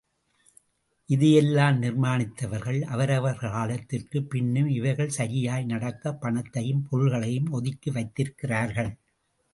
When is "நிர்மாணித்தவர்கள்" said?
1.81-2.81